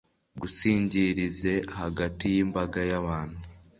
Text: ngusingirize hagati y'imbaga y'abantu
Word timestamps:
ngusingirize 0.35 1.53
hagati 1.79 2.23
y'imbaga 2.35 2.79
y'abantu 2.91 3.39